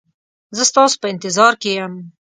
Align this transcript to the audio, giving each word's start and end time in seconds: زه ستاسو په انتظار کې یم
زه 0.57 0.63
ستاسو 0.71 0.95
په 1.01 1.07
انتظار 1.13 1.53
کې 1.61 1.71
یم 1.77 1.93